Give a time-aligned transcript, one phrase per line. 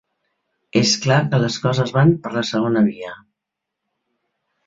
[0.79, 3.13] És clar que les coses van per la segona via.